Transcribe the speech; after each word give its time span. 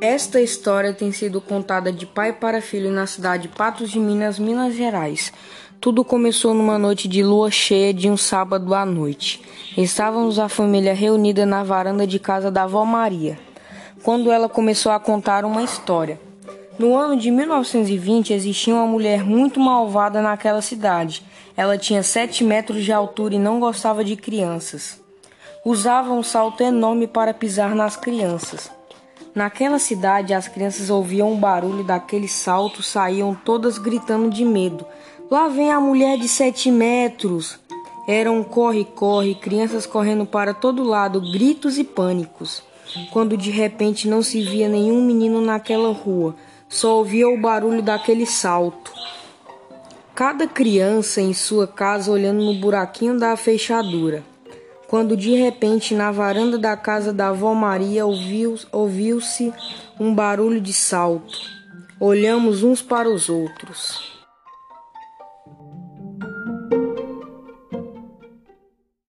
Esta 0.00 0.40
história 0.40 0.92
tem 0.92 1.10
sido 1.10 1.40
contada 1.40 1.92
de 1.92 2.06
pai 2.06 2.32
para 2.32 2.62
filho 2.62 2.88
na 2.88 3.04
cidade 3.04 3.48
de 3.48 3.48
Patos 3.48 3.90
de 3.90 3.98
Minas, 3.98 4.38
Minas 4.38 4.76
Gerais. 4.76 5.32
Tudo 5.80 6.04
começou 6.04 6.54
numa 6.54 6.78
noite 6.78 7.08
de 7.08 7.20
lua 7.20 7.50
cheia 7.50 7.92
de 7.92 8.08
um 8.08 8.16
sábado 8.16 8.72
à 8.76 8.86
noite. 8.86 9.42
Estávamos 9.76 10.38
a 10.38 10.48
família 10.48 10.94
reunida 10.94 11.44
na 11.44 11.64
varanda 11.64 12.06
de 12.06 12.20
casa 12.20 12.48
da 12.48 12.62
avó 12.62 12.84
Maria, 12.84 13.40
quando 14.04 14.30
ela 14.30 14.48
começou 14.48 14.92
a 14.92 15.00
contar 15.00 15.44
uma 15.44 15.64
história. 15.64 16.20
No 16.78 16.96
ano 16.96 17.16
de 17.16 17.28
1920 17.32 18.32
existia 18.32 18.72
uma 18.72 18.86
mulher 18.86 19.24
muito 19.24 19.58
malvada 19.58 20.22
naquela 20.22 20.62
cidade. 20.62 21.24
Ela 21.56 21.76
tinha 21.76 22.04
sete 22.04 22.44
metros 22.44 22.84
de 22.84 22.92
altura 22.92 23.34
e 23.34 23.38
não 23.38 23.58
gostava 23.58 24.04
de 24.04 24.14
crianças. 24.14 25.00
Usava 25.64 26.12
um 26.12 26.22
salto 26.22 26.62
enorme 26.62 27.08
para 27.08 27.34
pisar 27.34 27.74
nas 27.74 27.96
crianças. 27.96 28.77
Naquela 29.38 29.78
cidade, 29.78 30.34
as 30.34 30.48
crianças 30.48 30.90
ouviam 30.90 31.32
o 31.32 31.36
barulho 31.36 31.84
daquele 31.84 32.26
salto, 32.26 32.82
saíam 32.82 33.36
todas 33.36 33.78
gritando 33.78 34.28
de 34.28 34.44
medo. 34.44 34.84
Lá 35.30 35.46
vem 35.46 35.70
a 35.70 35.78
mulher 35.78 36.18
de 36.18 36.26
sete 36.26 36.72
metros! 36.72 37.56
Era 38.08 38.32
um 38.32 38.42
corre-corre, 38.42 39.36
crianças 39.36 39.86
correndo 39.86 40.26
para 40.26 40.52
todo 40.52 40.82
lado, 40.82 41.20
gritos 41.20 41.78
e 41.78 41.84
pânicos. 41.84 42.64
Quando 43.12 43.36
de 43.36 43.52
repente 43.52 44.08
não 44.08 44.24
se 44.24 44.42
via 44.42 44.68
nenhum 44.68 45.06
menino 45.06 45.40
naquela 45.40 45.92
rua, 45.92 46.34
só 46.68 46.96
ouvia 46.96 47.28
o 47.28 47.40
barulho 47.40 47.80
daquele 47.80 48.26
salto. 48.26 48.92
Cada 50.16 50.48
criança 50.48 51.20
em 51.20 51.32
sua 51.32 51.68
casa 51.68 52.10
olhando 52.10 52.42
no 52.42 52.54
buraquinho 52.54 53.16
da 53.16 53.36
fechadura 53.36 54.24
quando 54.88 55.14
de 55.14 55.34
repente 55.36 55.94
na 55.94 56.10
varanda 56.10 56.58
da 56.58 56.74
casa 56.74 57.12
da 57.12 57.28
avó 57.28 57.54
Maria 57.54 58.06
ouviu-se 58.06 58.66
ouviu 58.72 59.20
um 60.00 60.14
barulho 60.14 60.60
de 60.60 60.72
salto. 60.72 61.38
Olhamos 62.00 62.62
uns 62.62 62.80
para 62.80 63.08
os 63.08 63.28
outros. 63.28 64.18